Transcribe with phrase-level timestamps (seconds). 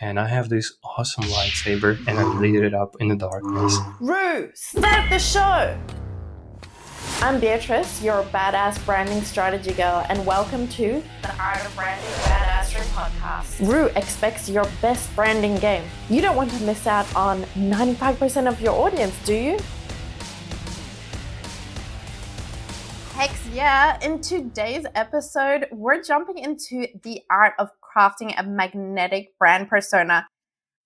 [0.00, 3.78] and I have this awesome lightsaber and I lit it up in the darkness.
[4.00, 5.76] Rue, start the show!
[7.20, 12.84] I'm Beatrice, your badass branding strategy girl, and welcome to the Art of Branding Badassery
[12.94, 13.68] podcast.
[13.68, 15.82] Rue expects your best branding game.
[16.08, 19.58] You don't want to miss out on 95% of your audience, do you?
[23.14, 23.98] Heck yeah!
[24.00, 30.26] In today's episode, we're jumping into the art of crafting a magnetic brand persona.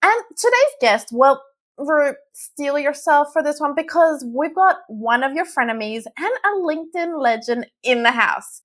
[0.02, 1.42] And today's guest, well,
[1.78, 6.60] Rue, steal yourself for this one because we've got one of your frenemies and a
[6.60, 8.62] LinkedIn legend in the house.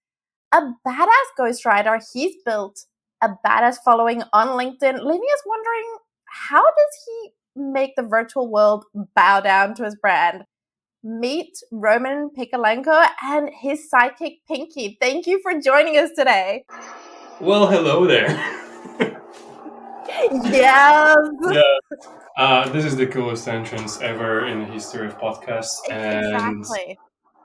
[0.51, 1.07] A badass
[1.39, 2.85] ghostwriter, he's built
[3.21, 8.85] a badass following on LinkedIn, leaving us wondering how does he make the virtual world
[9.15, 10.43] bow down to his brand?
[11.03, 14.97] Meet Roman Pikalenko and his sidekick Pinky.
[14.99, 16.65] Thank you for joining us today.
[17.39, 18.29] Well, hello there.
[20.43, 21.17] yes.
[21.51, 21.61] Yeah.
[22.37, 26.97] Uh, this is the coolest entrance ever in the history of podcasts, and Exactly.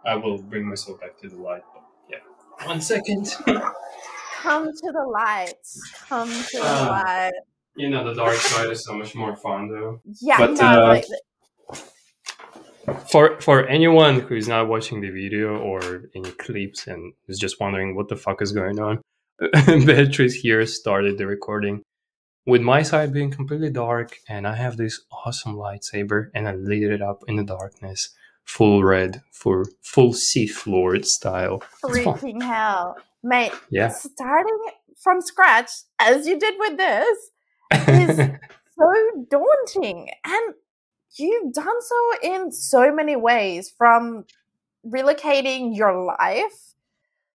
[0.07, 1.63] I will bring myself back to the light.
[1.75, 3.27] But yeah, one second.
[4.43, 5.55] Come to the light.
[6.09, 7.03] Come to the Ah.
[7.05, 7.33] light.
[7.77, 10.01] you know, the dark side is so much more fun, though.
[10.21, 11.05] Yeah, But, no, uh, like,
[13.11, 17.61] For for anyone who is not watching the video or any clips and is just
[17.61, 19.01] wondering what the fuck is going on,
[19.67, 21.83] Beatrice here started the recording
[22.47, 26.83] with my side being completely dark, and I have this awesome lightsaber, and I lit
[26.83, 28.11] it up in the darkness,
[28.45, 31.63] full red, for full Sith Lord style.
[31.83, 32.97] Freaking hell.
[33.23, 33.89] Mate, Yeah.
[33.89, 34.59] starting
[34.97, 37.31] from scratch, as you did with this,
[37.89, 38.17] is
[38.79, 40.09] so daunting.
[40.25, 40.55] And
[41.17, 44.25] you've done so in so many ways from
[44.87, 46.72] relocating your life,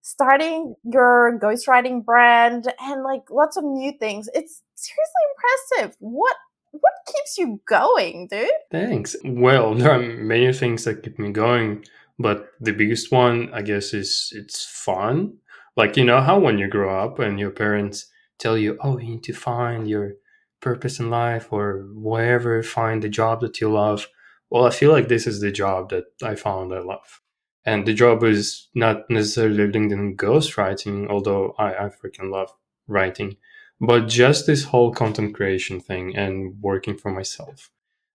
[0.06, 4.28] starting your ghostwriting brand, and like lots of new things.
[4.34, 5.96] It's seriously impressive.
[5.98, 6.36] What
[6.70, 8.48] what keeps you going, dude?
[8.70, 9.16] Thanks.
[9.24, 11.84] Well, there are many things that keep me going,
[12.18, 15.38] but the biggest one, I guess, is it's fun.
[15.76, 18.06] Like, you know, how when you grow up and your parents
[18.38, 20.12] tell you, oh, you need to find your
[20.60, 24.06] purpose in life or whatever, find the job that you love.
[24.50, 27.20] Well, I feel like this is the job that I found I love.
[27.66, 32.52] And the job is not necessarily LinkedIn ghostwriting, although I, I freaking love
[32.86, 33.36] writing,
[33.80, 37.70] but just this whole content creation thing and working for myself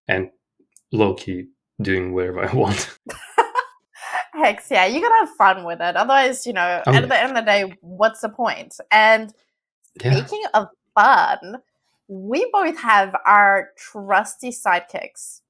[0.07, 0.31] and
[0.93, 1.49] low key
[1.81, 2.97] doing whatever I want.
[4.33, 5.95] Hex, yeah, you gotta have fun with it.
[5.97, 8.77] Otherwise, you know, Oh, at the end of the day, what's the point?
[8.89, 9.33] And
[10.01, 10.15] Yeah.
[10.15, 11.57] speaking of fun,
[12.07, 15.41] we both have our trusty sidekicks.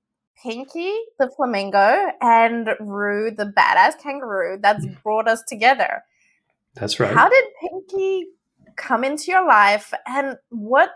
[0.41, 6.03] Pinky, the flamingo, and Rue, the badass kangaroo, that's brought us together.
[6.75, 7.13] That's right.
[7.13, 8.27] How did Pinky
[8.75, 10.91] come into your life, and what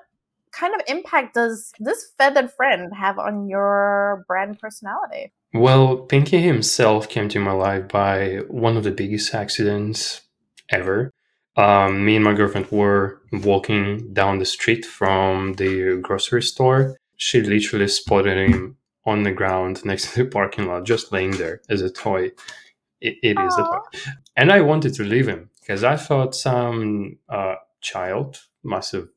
[0.51, 5.31] kind of impact does this feathered friend have on your brand personality?
[5.53, 10.21] Well, Pinky himself came to my life by one of the biggest accidents
[10.69, 11.11] ever.
[11.57, 16.97] Um, me and my girlfriend were walking down the street from the grocery store.
[17.15, 21.61] She literally spotted him on the ground next to the parking lot, just laying there
[21.69, 22.31] as a toy.
[23.01, 24.13] It, it is a toy.
[24.35, 29.07] And I wanted to leave him because I thought some uh, child must have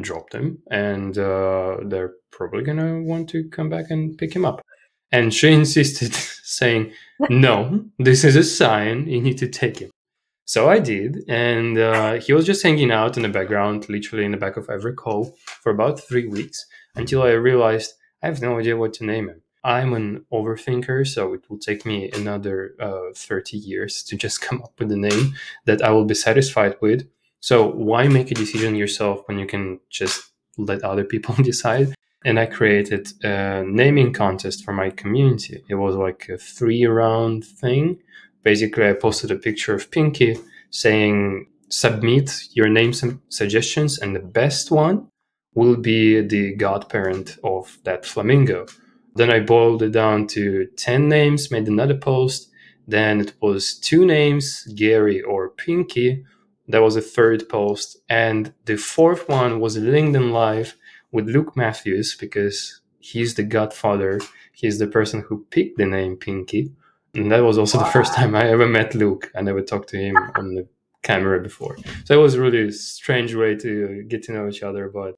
[0.00, 4.44] dropped him and uh, they're probably going to want to come back and pick him
[4.44, 4.60] up.
[5.12, 6.92] And she insisted, saying,
[7.30, 9.06] No, this is a sign.
[9.08, 9.90] You need to take him.
[10.46, 11.24] So I did.
[11.28, 14.68] And uh, he was just hanging out in the background, literally in the back of
[14.68, 19.04] every call, for about three weeks until I realized I have no idea what to
[19.04, 19.42] name him.
[19.62, 24.62] I'm an overthinker, so it will take me another uh, 30 years to just come
[24.62, 25.34] up with a name
[25.66, 27.06] that I will be satisfied with.
[27.40, 31.94] So why make a decision yourself when you can just let other people decide?
[32.26, 35.62] and I created a naming contest for my community.
[35.68, 37.98] It was like a three round thing.
[38.42, 40.38] Basically, I posted a picture of Pinky
[40.70, 42.94] saying, submit your name
[43.28, 45.08] suggestions, and the best one
[45.54, 48.66] will be the godparent of that flamingo.
[49.14, 52.50] Then I boiled it down to 10 names, made another post.
[52.86, 56.24] Then it was two names, Gary or Pinky.
[56.68, 57.98] That was a third post.
[58.08, 60.76] And the fourth one was a LinkedIn Live
[61.12, 64.20] with Luke Matthews because he's the godfather.
[64.52, 66.72] He's the person who picked the name Pinky.
[67.14, 69.30] And that was also the first time I ever met Luke.
[69.36, 70.66] I never talked to him on the
[71.02, 71.76] camera before.
[72.04, 74.88] So it was a really strange way to get to know each other.
[74.88, 75.14] But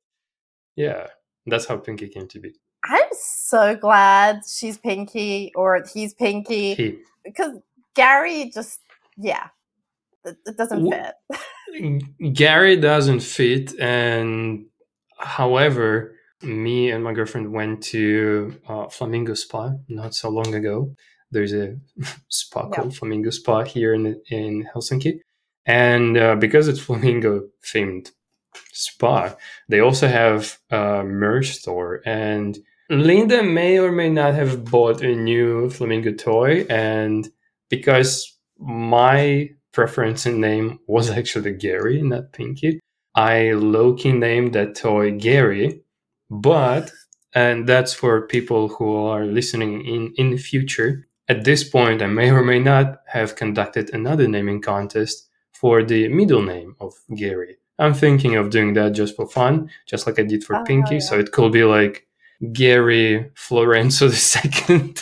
[0.77, 1.09] yeah,
[1.47, 2.55] that's how Pinky came to be.
[2.85, 7.59] I'm so glad she's Pinky or he's Pinky He, because
[7.95, 8.81] Gary just,
[9.17, 9.49] yeah,
[10.25, 11.15] it, it doesn't fit.
[12.35, 14.67] Gary doesn't fit, and
[15.19, 20.95] However, me and my girlfriend went to uh, Flamingo Spa not so long ago.
[21.31, 21.77] There's a
[22.29, 22.77] spa Yeah.
[22.77, 25.21] called Flamingo Spa here in in Helsinki,
[25.67, 28.13] and uh, because it's Flamingo themed
[28.73, 29.35] spa,
[29.69, 32.03] they also have a merch store.
[32.05, 32.59] And
[32.91, 37.29] Linda may or may not have bought a new Flamingo toy, and
[37.69, 42.81] because my preference in name was actually Gary, not Pinky,
[43.15, 45.83] I low key named that toy Gary.
[46.29, 46.91] But
[47.37, 52.07] and that's for people who are listening in in the future at this point i
[52.07, 57.57] may or may not have conducted another naming contest for the middle name of gary
[57.79, 60.95] i'm thinking of doing that just for fun just like i did for Oh, pinky.
[60.97, 61.01] yeah.
[61.01, 62.07] so it could be like
[62.53, 64.07] gary florenzo
[64.71, 64.95] ii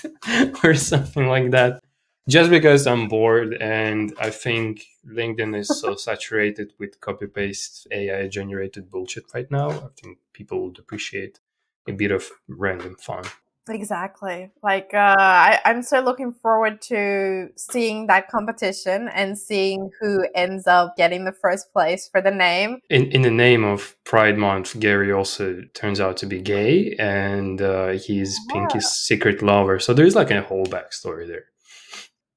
[0.64, 1.80] or something like that.
[2.28, 8.28] Just because i'm bored and i think linkedin is so saturated with copy paste ai
[8.28, 11.40] generated bullshit right now i think people would appreciate
[11.88, 13.24] a bit of random fun
[13.68, 14.50] Exactly.
[14.62, 20.66] Like uh, I, I'm so looking forward to seeing that competition and seeing who ends
[20.66, 22.80] up getting the first place for the name.
[22.90, 27.62] in, in the name of pride month gary also turns out to be gay and
[27.62, 31.44] uh, he's pinky's secret lover so there's like a whole backstory there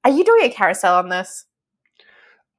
[0.04, 1.44] Are you doing a carousel on this?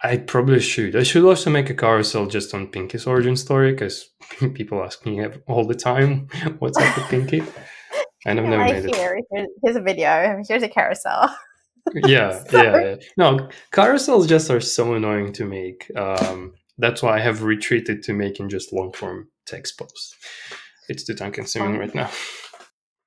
[0.02, 0.96] I probably should.
[0.96, 4.10] I should also make a carousel just on Pinky's origin story because
[4.54, 6.28] people ask me all the time
[6.60, 7.44] what's up with Pinky.
[8.26, 9.20] And I've never made here.
[9.32, 10.42] Here- Here's a video.
[10.48, 11.36] Here's a carousel.
[12.06, 12.96] Yeah, yeah, yeah.
[13.18, 15.90] No, carousels just are so annoying to make.
[15.96, 20.16] Um, that's why I have retreated to making just long form text posts.
[20.88, 22.10] It's too time consuming Um, right now.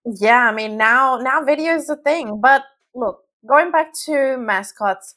[0.04, 2.40] Yeah, I mean now now video is a thing.
[2.40, 2.62] But
[2.94, 5.14] look, going back to mascots,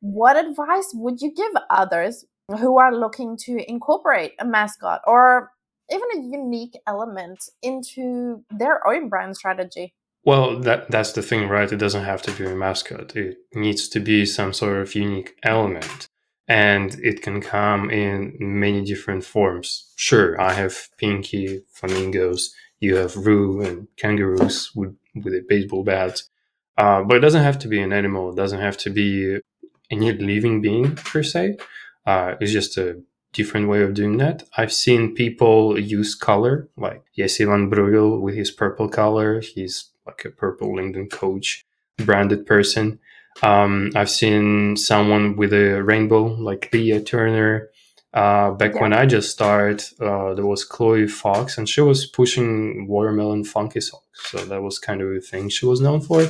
[0.00, 2.26] what advice would you give others
[2.58, 5.50] who are looking to incorporate a mascot or
[5.90, 9.94] even a unique element into their own brand strategy?
[10.24, 11.70] Well, that that's the thing, right?
[11.72, 13.16] It doesn't have to be a mascot.
[13.16, 16.08] It needs to be some sort of unique element.
[16.46, 19.92] And it can come in many different forms.
[19.96, 26.22] Sure, I have pinky flamingos, you have Roo and kangaroos with, with a baseball bat.
[26.76, 29.38] Uh, but it doesn't have to be an animal, it doesn't have to be
[29.90, 31.56] any living being per se.
[32.04, 33.00] Uh, it's just a
[33.32, 34.42] different way of doing that.
[34.56, 39.40] I've seen people use color, like Jesse Van Brugel with his purple color.
[39.40, 41.64] He's like a purple LinkedIn coach
[41.98, 42.98] branded person.
[43.42, 47.68] Um, I've seen someone with a rainbow, like Leah Turner.
[48.12, 48.80] Uh, back Yeah.
[48.80, 53.80] when I just started, uh, there was Chloe Fox, and she was pushing watermelon funky
[53.80, 54.30] socks.
[54.30, 56.26] So that was kind of a thing she was known for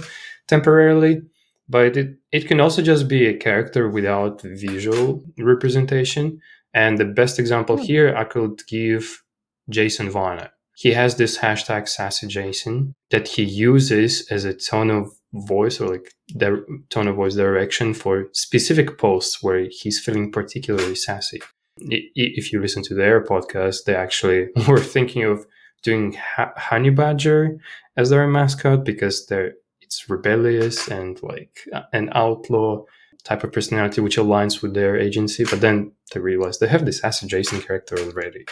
[0.47, 1.23] temporarily.
[1.70, 6.41] But it, it can also just be a character without visual representation.
[6.75, 7.82] And the best example Hmm.
[7.82, 9.22] here I could give
[9.69, 10.52] Jason Vana.
[10.76, 15.88] He has this hashtag sassy Jason that he uses as a tone of voice or
[15.88, 21.40] like the tone of voice direction for specific posts where he's feeling particularly sassy.
[21.78, 25.46] If you listen to their podcast, they actually were thinking of
[25.82, 27.58] doing Honey Badger
[27.96, 29.52] as their mascot because they're
[29.82, 31.62] it's rebellious and like
[31.93, 32.84] an outlaw
[33.25, 36.98] type of personality which aligns with their agency but then they realized they have this
[37.00, 38.44] sassy jason character already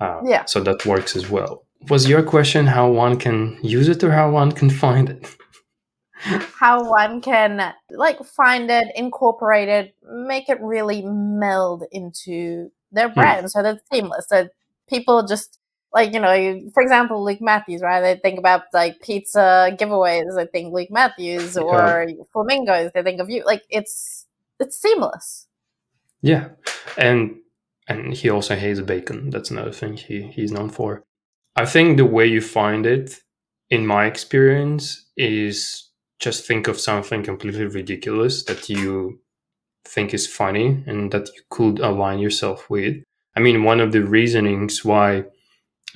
[0.00, 0.44] uh, Yeah.
[0.46, 4.30] so that works as well was your question how one can use it or how
[4.30, 5.26] one can find it
[6.58, 9.94] How one can like find it, incorporate it,
[10.28, 13.14] make it really meld into their Hmm.
[13.14, 14.26] brand so that it's seamless.
[14.28, 14.48] So
[14.88, 15.58] people just
[15.94, 18.00] like, you know, you, for example, Luke Matthews, right?
[18.02, 21.62] They think about like pizza giveaways, they think Luke Matthews Yeah.
[21.62, 23.42] or flamingos, they think of you.
[23.46, 24.26] Like it's
[24.58, 25.46] it's seamless.
[26.22, 26.48] Yeah
[26.96, 27.36] and
[27.88, 31.02] and he also hates bacon that's another thing he, he's known for
[31.56, 33.20] i think the way you find it
[33.70, 39.20] in my experience is just think of something completely ridiculous that you
[39.86, 43.02] think is funny and that you could align yourself with.
[43.36, 45.24] I mean, one of the reasonings why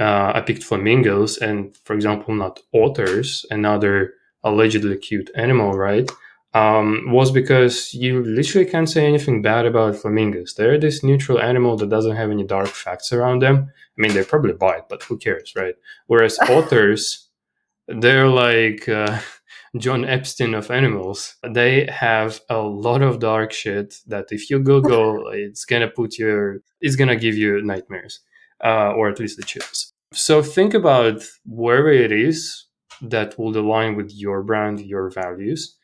[0.01, 6.11] uh, I picked flamingos and, for example, not otters, another allegedly cute animal, right?
[6.55, 10.55] Um, was because you literally can't say anything bad about flamingos.
[10.55, 13.73] They're this neutral animal that doesn't have any dark facts around them.
[13.99, 15.75] I mean, they probably bite, but who cares, right?
[16.07, 17.29] Whereas otters,
[17.89, 19.19] they're like uh,
[19.77, 21.35] John Epstein of animals.
[21.43, 26.61] They have a lot of dark shit that if you Google, it's gonna put your,
[26.81, 28.21] it's gonna give you nightmares,
[28.65, 29.93] uh, or at least the chills.
[30.13, 32.67] So think about wherever it is
[33.03, 35.77] that will align with your brand, your values,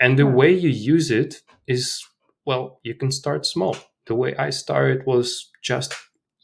[0.00, 0.34] and the Hmm.
[0.34, 2.04] way you use it is
[2.46, 3.76] well, you can start small.
[4.06, 5.92] The way I started was just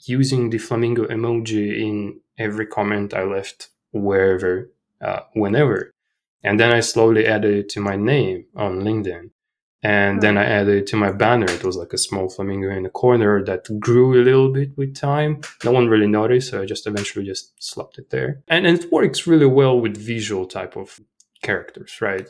[0.07, 4.71] using the flamingo emoji in every comment I left wherever,
[5.01, 5.91] uh, whenever.
[6.43, 9.31] And then I slowly added it to my name on LinkedIn.
[9.83, 11.47] And then I added it to my banner.
[11.51, 14.95] It was like a small flamingo in the corner that grew a little bit with
[14.95, 15.41] time.
[15.65, 18.43] No one really noticed, so I just eventually just slapped it there.
[18.49, 21.01] And, and it works really well with visual type of
[21.43, 22.27] characters, right?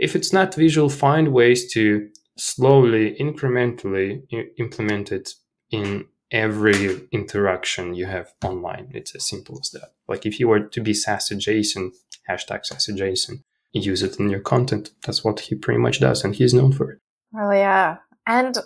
[0.00, 4.22] If it's not visual, find ways to slowly, incrementally
[4.58, 5.34] implement it
[5.70, 8.90] in every interaction you have online.
[8.94, 9.92] It's as simple as that.
[10.08, 11.92] Like if you were to be sassy Jason,
[12.28, 14.90] hashtag sassy Jason, use it in your content.
[15.04, 16.98] That's what he pretty much does, and he's known for it.
[17.38, 17.98] Oh yeah.
[18.26, 18.56] And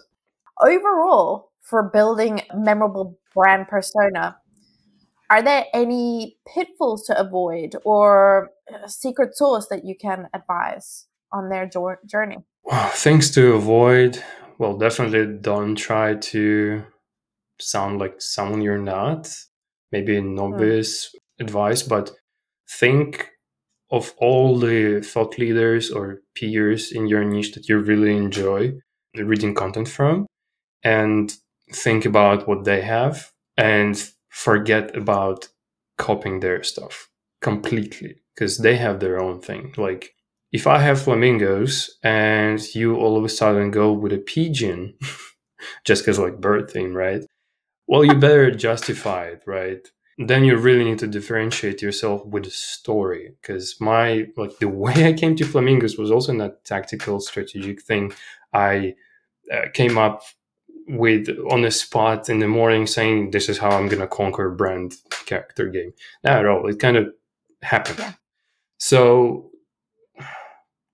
[0.60, 4.36] overall, for building memorable brand persona,
[5.30, 11.48] are there any pitfalls to avoid or uh, secret sauce that you can advise on
[11.48, 11.68] their
[12.06, 12.38] journey?
[12.62, 14.22] Well, things to avoid.
[14.58, 16.84] Well, definitely don't try to
[17.60, 19.30] sound like someone you're not.
[19.92, 20.34] Maybe hmm.
[20.34, 21.44] novice mm.
[21.44, 22.12] advice, but
[22.68, 23.30] think
[23.90, 28.72] of all the thought leaders or peers in your niche that you really enjoy
[29.14, 30.26] reading content from
[30.82, 31.36] and
[31.72, 35.48] think about what they have and forget about
[35.96, 37.08] copying their stuff
[37.40, 39.72] completely because they have their own thing.
[39.76, 40.14] Like
[40.54, 44.94] if I have flamingos and you all of a sudden go with a pigeon
[45.84, 47.22] just because like bird theme, right?
[47.86, 49.86] Well, you better justify it, right?
[50.18, 55.06] then you really need to differentiate yourself with a story because my like the way
[55.08, 58.12] i came to flamingos was also not tactical strategic thing
[58.52, 58.94] i
[59.52, 60.22] uh, came up
[60.86, 64.50] with on the spot in the morning saying this is how i'm going to conquer
[64.50, 64.94] brand
[65.26, 65.92] character game
[66.22, 67.12] not at all it kind of
[67.62, 68.12] happened yeah.
[68.78, 69.50] so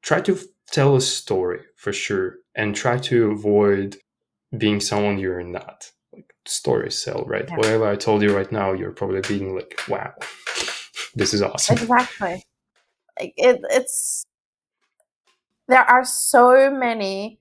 [0.03, 0.39] try to
[0.71, 3.97] tell a story for sure and try to avoid
[4.57, 5.91] being someone you're not
[6.47, 7.47] stories sell, right?
[7.49, 7.57] Yeah.
[7.57, 10.13] Whatever I told you right now, you're probably being like, wow,
[11.15, 11.79] this is awesome.
[11.79, 12.45] Exactly.
[13.19, 14.25] Like it, it's
[15.69, 17.41] there are so many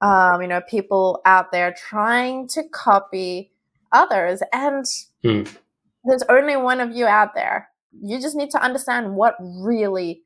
[0.00, 3.50] um, you know, people out there trying to copy
[3.92, 4.84] others and
[5.22, 5.42] hmm.
[6.04, 7.70] there's only one of you out there.
[8.02, 10.22] You just need to understand what really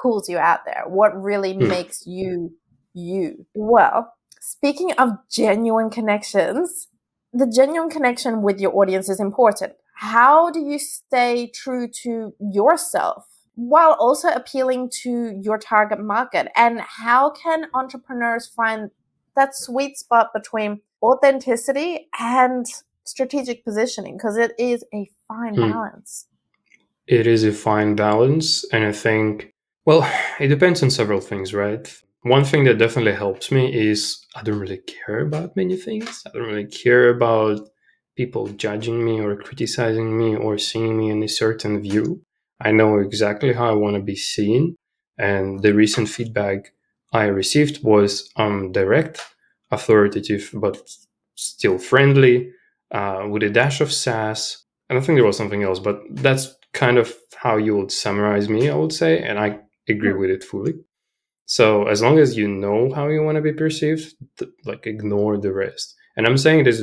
[0.00, 1.68] pulls you out there, what really hmm.
[1.68, 2.52] makes you
[2.94, 3.46] you.
[3.54, 6.88] Well, speaking of genuine connections,
[7.32, 9.74] the genuine connection with your audience is important.
[9.94, 16.48] How do you stay true to yourself while also appealing to your target market?
[16.56, 18.90] And how can entrepreneurs find
[19.36, 22.66] that sweet spot between authenticity and
[23.04, 24.16] strategic positioning?
[24.16, 25.70] Because it is a fine hmm.
[25.70, 26.26] balance.
[27.06, 28.64] It is a fine balance.
[28.72, 29.52] And I think,
[29.88, 30.06] well,
[30.38, 31.84] it depends on several things, right?
[32.22, 36.22] one thing that definitely helps me is I don't really care about many things.
[36.26, 37.70] I don't really care about
[38.14, 42.20] people judging me or criticizing me or seeing me in a certain view.
[42.60, 44.76] I know exactly how I want to be seen.
[45.16, 46.72] And the recent feedback
[47.12, 49.24] I received was um, direct,
[49.70, 50.76] authoritative, but
[51.36, 52.50] still friendly,
[52.90, 54.64] uh, with a dash of sass.
[54.90, 58.50] And I think there was something else, but that's kind of how you would summarize
[58.50, 59.22] me, I would say.
[59.22, 60.74] And I agree with it fully.
[61.46, 65.38] So as long as you know how you want to be perceived, th- like ignore
[65.38, 65.94] the rest.
[66.16, 66.82] And I'm saying this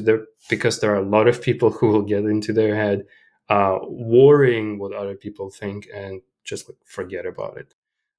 [0.50, 3.04] because there are a lot of people who will get into their head,
[3.50, 7.74] uh, worrying what other people think and just like forget about it.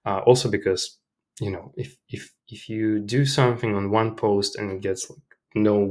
[0.05, 0.99] Uh, also because
[1.41, 5.19] you know if if if you do something on one post and it gets like
[5.55, 5.91] no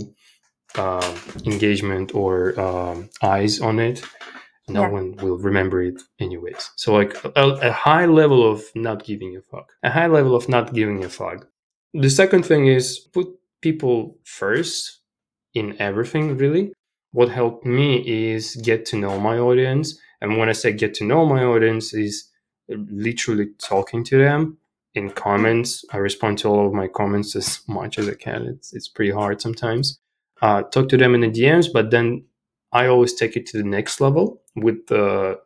[0.76, 4.04] uh, engagement or um, eyes on it,
[4.68, 4.90] no yeah.
[4.90, 6.72] one will remember it anyways.
[6.76, 10.50] So like a, a, high level of not giving a fuck, a high level of
[10.50, 11.48] not giving a fuck.
[11.94, 13.28] The second thing is put
[13.62, 15.02] people first
[15.54, 16.38] in everything.
[16.38, 16.74] Really,
[17.12, 21.06] what helped me is get to know my audience, and when I say get to
[21.06, 22.30] know my audience, is
[22.68, 24.58] literally talking to them
[24.96, 25.86] in comments.
[25.92, 28.48] I respond to all of my comments as much as I can.
[28.48, 30.00] It's it's pretty hard sometimes.
[30.42, 32.26] Uh, talk to them in the DMs, but then
[32.74, 35.40] I always take it to the next level with the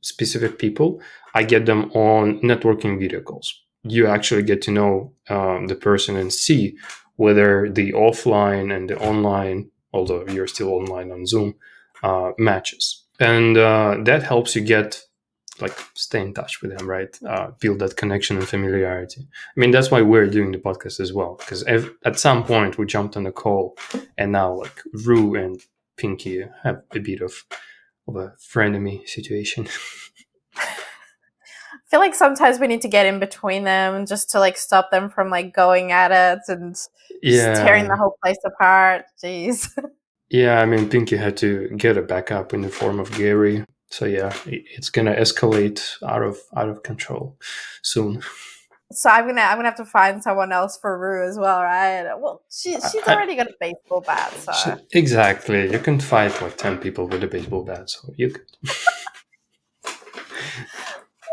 [0.00, 1.00] specific people.
[1.34, 3.62] I get them on networking video calls.
[3.82, 6.76] You actually get to know um, the person and see
[7.16, 11.54] whether the offline and the online, although you're still online on Zoom,
[12.02, 13.04] uh, matches.
[13.20, 15.02] And uh, that helps you get
[15.60, 17.18] like stay in touch with them, right?
[17.26, 19.26] Uh, build that connection and familiarity.
[19.56, 22.86] I mean, that's why we're doing the podcast as well, because at some point we
[22.86, 23.76] jumped on a call,
[24.18, 25.60] and now like Rue and
[25.96, 27.32] Pinky have a bit of
[28.08, 29.68] of a frenemy situation.
[30.56, 34.90] I feel like sometimes we need to get in between them just to like stop
[34.90, 36.76] them from like going at it and
[37.22, 37.54] yeah.
[37.54, 39.04] tearing the whole place apart.
[39.22, 39.70] Jeez.
[40.28, 43.64] Yeah, I mean, Pinky had to get a backup in the form of Gary.
[43.90, 47.38] So yeah, it's gonna escalate out of out of control
[47.82, 48.22] soon.
[48.92, 52.04] So I'm gonna I'm gonna have to find someone else for Rue as well, right?
[52.18, 55.70] Well, she she's already got a baseball bat, so she, exactly.
[55.72, 58.46] You can fight like ten people with a baseball bat, so you could.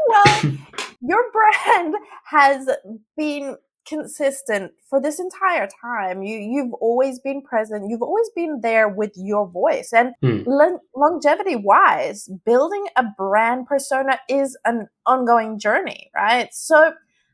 [0.08, 0.42] well,
[1.02, 1.96] your brand
[2.26, 2.68] has
[3.16, 3.58] been
[3.88, 6.24] consistent for this entire time.
[6.24, 7.90] You you've always been present.
[7.90, 9.94] You've always been there with your voice.
[9.94, 10.42] And Hmm.
[10.48, 16.50] lon- longevity wise, building a brand persona is an ongoing journey, right?
[16.54, 16.94] So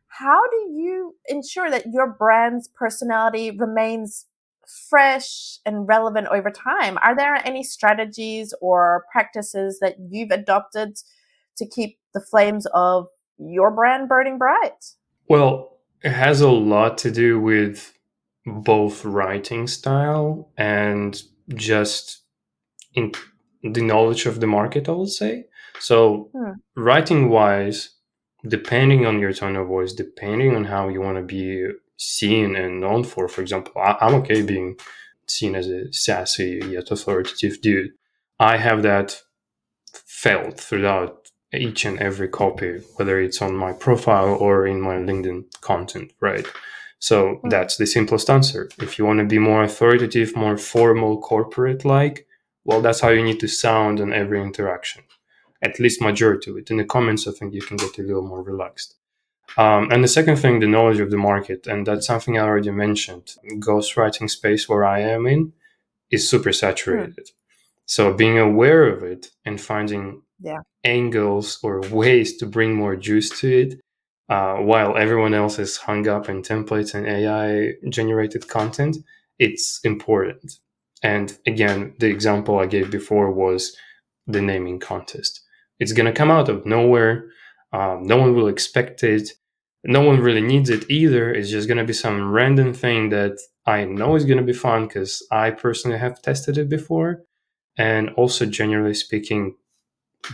[0.09, 4.25] how do you ensure that your brand's personality remains
[4.89, 6.97] fresh and relevant over time?
[7.01, 10.97] Are there any strategies or practices that you've adopted
[11.57, 14.85] to keep the flames of your brand burning bright?
[15.27, 17.93] Well, it has a lot to do with
[18.45, 21.21] both writing style and
[21.53, 22.23] just
[22.93, 23.11] in
[23.63, 25.45] the knowledge of the market, I would say.
[25.79, 26.53] So, Hmm.
[26.75, 27.91] writing wise,
[28.47, 31.67] depending on your tone of voice, depending on how you want to be
[31.97, 34.77] seen and known for, for example, I, I'm okay being
[35.27, 37.91] seen as a sassy yet authoritative dude.
[38.39, 39.21] I have that
[39.93, 45.45] felt throughout each and every copy, whether it's on my profile or in my LinkedIn
[45.61, 46.45] content, right?
[46.99, 47.49] So Hmm.
[47.49, 48.69] that's the simplest answer.
[48.79, 52.27] If you want to be more authoritative, more formal, corporate like,
[52.65, 55.03] well, that's how you need to sound in every interaction,
[55.61, 56.71] at least majority of it.
[56.71, 58.95] In the comments, I think you can get a little more relaxed.
[59.57, 62.71] Um, and the second thing, the knowledge of the market, and that's something I already
[62.71, 63.35] mentioned.
[63.59, 65.53] Ghostwriting space where I am in
[66.11, 67.31] is super saturated.
[67.85, 70.59] So being aware of it and finding Yeah.
[70.83, 73.81] angles or ways to bring more juice to it,
[74.29, 78.97] uh, while everyone else is hung up in templates and AI generated content,
[79.39, 80.59] it's important.
[81.01, 83.75] And again, the example I gave before was
[84.27, 85.41] the naming contest.
[85.79, 87.29] It's going to come out of nowhere.
[87.71, 89.29] Um, no one will expect it.
[89.83, 91.31] No one really needs it either.
[91.33, 94.53] It's just going to be some random thing that I know is going to be
[94.53, 97.23] fun because I personally have tested it before.
[97.77, 99.55] And also, generally speaking,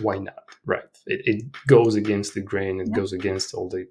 [0.02, 0.44] why not?
[0.66, 0.82] Right.
[1.06, 2.96] It, it goes against the grain, it Yeah.
[2.96, 3.88] goes against all the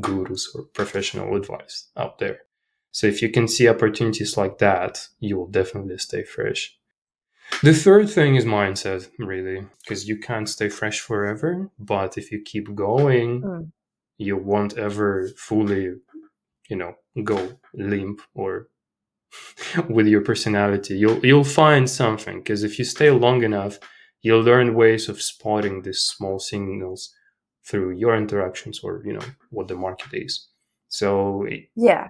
[0.00, 2.40] gurus or professional advice out there.
[2.92, 6.76] So if you can see opportunities like that, you will definitely stay fresh.
[7.62, 11.68] The third thing is mindset, really, because you can't stay fresh forever.
[11.78, 13.70] But if you keep going, Mm.
[14.18, 15.94] you won't ever fully,
[16.70, 18.68] you know, go limp or
[19.88, 20.96] with your personality.
[20.98, 23.78] You'll you'll find something because if you stay long enough,
[24.22, 27.14] you'll learn ways of spotting these small signals
[27.66, 30.48] through your interactions or you know what the market is.
[30.88, 32.08] So Yeah.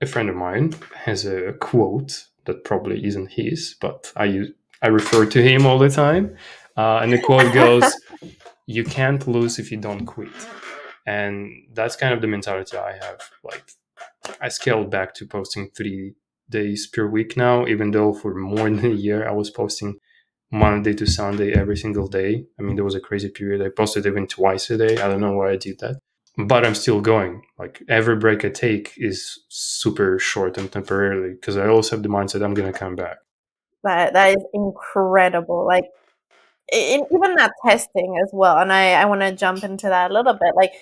[0.00, 4.88] a friend of mine has a quote that probably isn't his, but I use I
[4.88, 6.36] refer to him all the time,
[6.76, 7.84] uh, and the quote goes,
[8.66, 10.30] "You can't lose if you don't quit,"
[11.06, 13.20] and that's kind of the mentality I have.
[13.44, 13.64] Like
[14.40, 16.14] I scaled back to posting three
[16.48, 19.98] days per week now, even though for more than a year I was posting
[20.50, 22.46] Monday to Sunday every single day.
[22.58, 23.62] I mean, there was a crazy period.
[23.62, 25.00] I posted even twice a day.
[25.00, 26.00] I don't know why I did that
[26.46, 27.42] but I'm still going.
[27.58, 32.08] Like every break I take is super short and temporarily because I always have the
[32.08, 33.18] mindset I'm gonna come back.
[33.84, 35.66] That that is incredible.
[35.66, 35.84] Like
[36.72, 38.58] in, even that testing as well.
[38.58, 40.54] And I I want to jump into that a little bit.
[40.54, 40.72] Like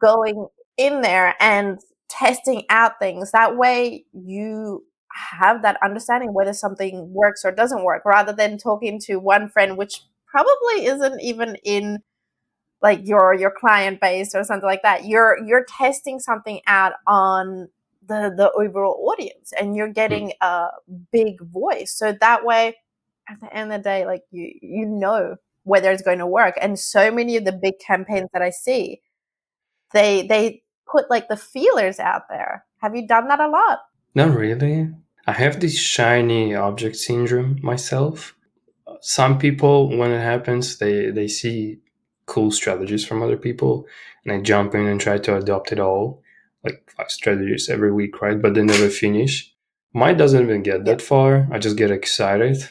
[0.00, 0.46] going
[0.76, 3.32] in there and testing out things.
[3.32, 9.00] That way you have that understanding whether something works or doesn't work rather than talking
[9.00, 11.98] to one friend which probably isn't even in
[12.82, 17.68] like your your client base or something like that you're you're testing something out on
[18.08, 19.92] the the overall audience and you're hmm.
[19.92, 20.68] getting a
[21.12, 21.94] big voice.
[21.96, 22.76] So that way
[23.28, 26.54] at the end of the day like you you know whether it's going to work.
[26.60, 29.02] And so many of the big campaigns that i see
[29.92, 32.64] they they put like the feelers out there.
[32.78, 33.80] Have you done that a lot?
[34.14, 34.90] Not really.
[35.26, 38.34] I have this shiny object syndrome myself.
[39.00, 41.78] Some people, when it happens, they they see
[42.28, 43.86] cool strategies from other people,
[44.24, 46.22] and I jump in and try to adopt it all,
[46.62, 48.40] like five strategies every week, right?
[48.40, 49.52] But they never finish.
[49.92, 51.48] Mine doesn't even get that far.
[51.50, 52.68] I just get excited,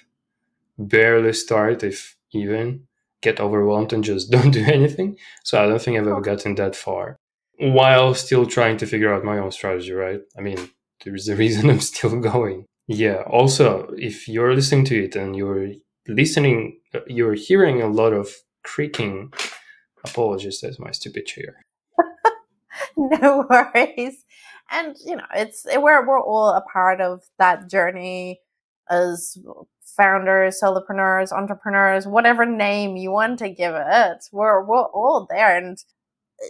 [0.78, 2.88] barely start, if even,
[3.22, 5.18] get overwhelmed and just don't do anything.
[5.44, 7.18] So I don't think I've ever gotten that far.
[7.60, 10.22] While still trying to figure out my own strategy, right?
[10.38, 10.70] I mean,
[11.04, 12.66] there's a reason I'm still going.
[12.88, 13.24] Yeah.
[13.28, 15.74] Also, if you're listening to it and you're
[16.08, 18.30] listening, uh, you're hearing a lot of
[18.68, 19.34] creaking.
[20.06, 21.66] Apologies, that's my stupid chair.
[22.98, 24.24] no worries
[24.70, 28.42] and you know it's we're we're all a part of that journey
[28.90, 29.38] as
[29.98, 34.26] founders, solopreneurs, entrepreneurs, whatever name you want to give it.
[34.32, 35.78] We're we're all there, and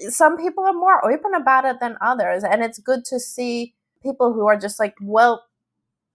[0.10, 4.34] some people are more open about it than others, and it's good to see people
[4.34, 5.44] who are just like, well,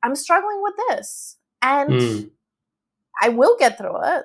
[0.02, 2.30] I'm struggling with this, and mm.
[3.20, 4.24] I will get through it.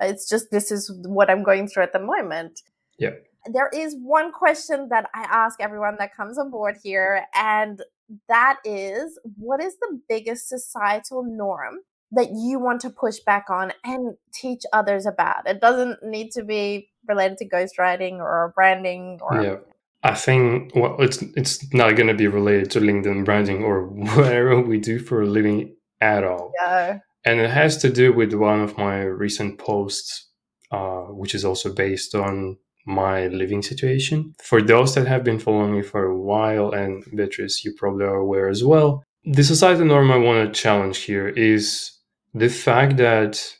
[0.00, 2.60] It's just this is what I'm going through at the moment.
[2.98, 3.10] Yeah.
[3.50, 7.82] There is one question that I ask everyone that comes on board here, and
[8.28, 11.78] that is what is the biggest societal norm
[12.12, 15.48] that you want to push back on and teach others about?
[15.48, 19.56] It doesn't need to be related to ghostwriting or branding or yeah.
[20.02, 23.86] I think well, it's it's not going to be related to LinkedIn branding or
[24.16, 26.52] whatever we do for a living at all.
[26.60, 26.98] Yeah.
[27.24, 30.28] And it has to do with one of my recent posts,
[30.70, 32.56] uh, which is also based on
[32.86, 34.34] my living situation.
[34.42, 38.16] For those that have been following me for a while, and Beatrice, you probably are
[38.16, 41.92] aware as well, the societal norm I want to challenge here is
[42.32, 43.56] the fact that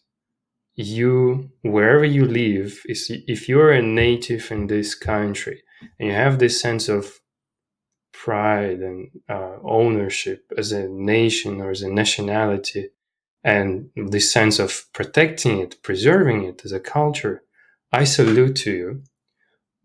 [0.74, 5.62] you, wherever you live, is if you're a native in this country
[5.98, 7.20] and you have this sense of
[8.12, 12.88] pride and uh, ownership as a nation or as a nationality,
[13.42, 17.42] and this sense of protecting it, preserving it as a culture,
[17.92, 19.03] I salute to you.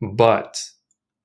[0.02, 0.62] But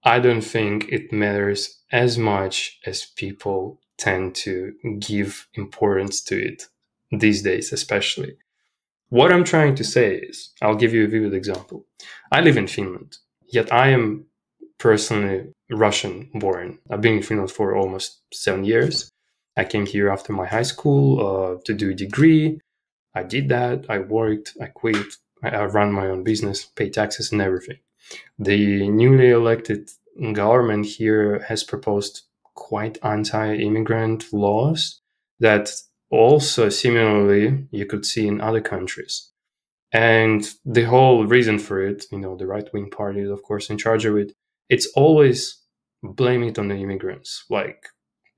[0.05, 6.69] I don't think it matters as much as people tend to give importance to it
[7.13, 8.37] these days, especially.
[9.11, 11.85] What I'm trying to say is, I'll give you a vivid example.
[12.31, 14.27] I live in Finland, yet I am
[14.79, 16.79] personally Russian born.
[16.89, 19.11] I've been in Finland for almost seven years.
[19.57, 22.61] I came here after my high school uh, to do a degree.
[23.15, 23.87] I did that.
[23.89, 24.57] I worked.
[24.61, 25.15] I quit.
[25.43, 27.79] I, I ran my own business, pay taxes, and everything.
[28.39, 29.91] The newly elected
[30.33, 32.23] government here has proposed
[32.55, 35.01] quite anti-immigrant laws
[35.39, 35.73] that
[36.11, 39.31] also similarly you could see in other countries.
[39.93, 43.71] And the whole reason for it, you know, the right wing party is of course
[43.71, 44.33] in charge of it.
[44.69, 45.59] It's always
[46.03, 47.89] blame it on the immigrants, like,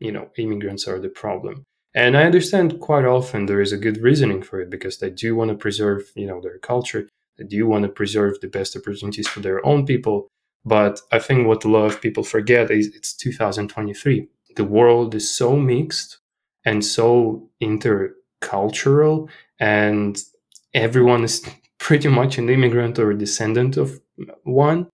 [0.02, 1.64] you know, immigrants are the problem.
[1.94, 5.36] And I understand quite often there is a good reasoning for it because they do
[5.36, 7.08] want to preserve, you know, their culture.
[7.38, 10.28] They do want to preserve the best opportunities for their own people.
[10.64, 14.28] But I think what a lot of people forget is it's 2023.
[14.56, 16.18] The world is so mixed
[16.64, 20.18] and so intercultural and
[20.74, 21.44] everyone is
[21.78, 24.00] pretty much an immigrant or a descendant of
[24.44, 24.88] one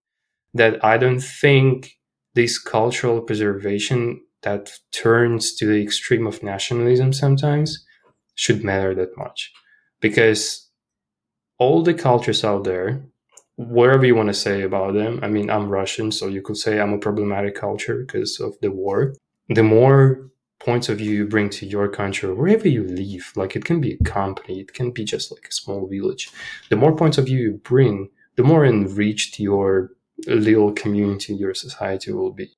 [0.54, 1.98] that i don't think
[2.34, 7.84] this cultural preservation that turns to the extreme of nationalism sometimes
[8.34, 9.52] should matter that much.
[10.00, 10.68] Because
[11.58, 13.02] all the cultures out there
[13.56, 16.78] whatever you want to say about them i mean i'm russian so you could say
[16.78, 19.14] i'm a problematic culture because of the war.
[19.48, 20.30] The more
[20.60, 23.92] points of view you bring to your country wherever you live like it can be
[23.94, 26.30] a company it can be just like a small village
[26.70, 29.90] the more points of view you bring the more enriched your
[30.26, 32.48] little community your society will be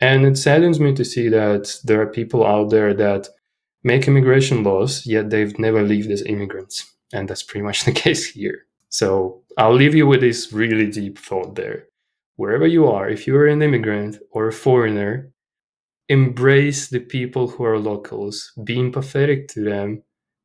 [0.00, 3.28] and it saddens me to see that there are people out there that
[3.82, 8.30] make immigration laws yet they've never lived as immigrants and that's pretty much the case
[8.30, 11.86] here so i'll leave you with this really deep thought there
[12.36, 15.32] wherever you are if you're an immigrant or a foreigner
[16.08, 20.02] embrace the people who are locals, be empathetic to them,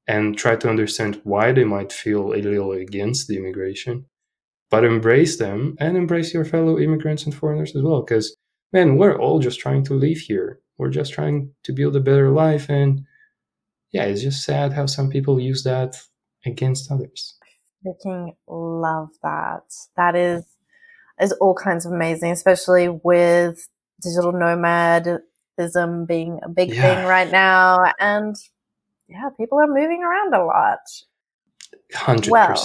[0.07, 4.05] and try to understand why they might feel a little against the immigration.
[4.69, 8.01] But embrace them and embrace your fellow immigrants and foreigners as well.
[8.01, 8.35] Because,
[8.73, 10.59] man, we're all just trying to live here.
[10.77, 12.69] We're just trying to build a better life.
[12.69, 13.05] And
[13.91, 15.95] yeah, it's just sad how some people use that
[16.45, 17.37] against others.
[17.85, 19.63] Freaking love that.
[19.95, 20.43] That is
[21.21, 23.69] is all kinds of amazing, especially with
[24.01, 26.81] digital nomadism being a big yeah.
[26.81, 27.93] thing right now.
[27.99, 28.35] And
[29.07, 30.79] yeah, people are moving around a lot.
[31.93, 32.29] 100%.
[32.29, 32.55] Well,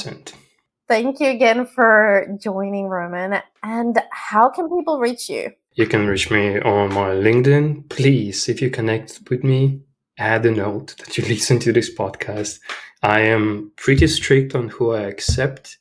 [0.89, 3.43] thank you again for joining, Roman.
[3.63, 5.53] And how can people reach you?
[5.79, 7.89] You can reach me on my LinkedIn.
[7.89, 9.81] Please, if you connect with me,
[10.19, 12.59] add a note that you listen to this podcast.
[13.01, 15.79] I am pretty strict on who I accept,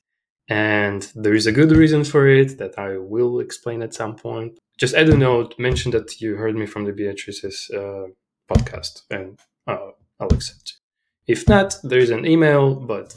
[0.47, 4.59] and there is a good reason for it that I will explain at some point
[4.77, 8.05] just add a note, mention that you heard me from the Beatrice's uh,
[8.47, 10.77] podcast, and uh, I'll accept.
[11.25, 13.15] If not, there is an email, but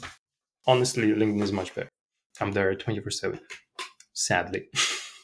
[0.65, 1.91] honestly, LinkedIn is much better.
[2.39, 3.39] I'm there 24 7,
[4.13, 4.69] sadly.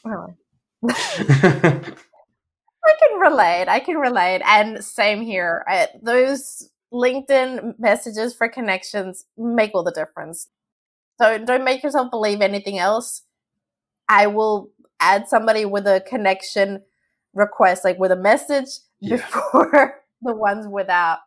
[0.06, 0.32] Oh.
[2.88, 3.68] I can relate.
[3.68, 4.42] I can relate.
[4.44, 5.64] And same here.
[5.68, 10.48] I, those LinkedIn messages for connections make all the difference.
[11.20, 13.22] So don't make yourself believe anything else.
[14.08, 16.82] I will add somebody with a connection
[17.34, 18.68] request, like with a message
[19.00, 19.16] yeah.
[19.16, 21.18] before the ones without.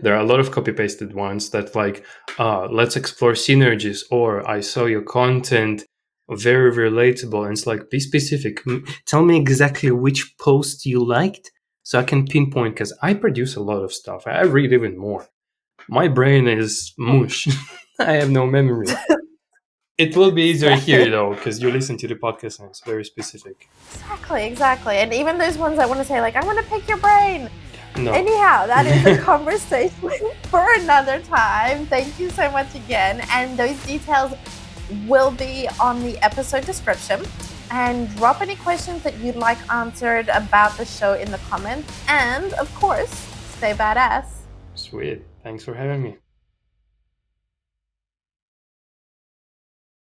[0.00, 2.04] there are a lot of copy pasted ones that like
[2.38, 5.84] uh, let's explore synergies or i saw your content
[6.30, 8.62] very relatable and it's like be specific.
[9.06, 11.50] Tell me exactly which post you liked
[11.86, 14.26] so i can pinpoint because i produce a lot of stuff.
[14.26, 15.28] I read even more.
[15.88, 17.46] My brain is mush.
[18.00, 18.88] I have no memory.
[19.98, 23.02] It will be easier here though because you listen to the podcast and it's very
[23.02, 23.66] specific.
[23.94, 24.96] Exactly exactly.
[24.96, 27.48] And even those ones i want to say like i want to pick your brain.
[27.96, 28.12] No.
[28.12, 30.10] Anyhow, that is a conversation
[30.50, 31.86] for another time.
[31.86, 33.22] Thank you so much again.
[33.30, 34.34] And those details
[35.06, 37.22] will be on the episode description.
[37.70, 41.92] And drop any questions that you'd like answered about the show in the comments.
[42.08, 43.10] And of course,
[43.56, 44.26] stay badass.
[44.74, 45.24] Sweet.
[45.42, 46.16] Thanks for having me.